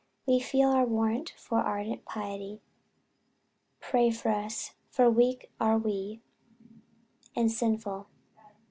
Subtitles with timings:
[0.25, 2.59] We feel our want of ardent piety....
[3.79, 6.23] Pray for us, for we are weak
[7.35, 8.07] and sinful."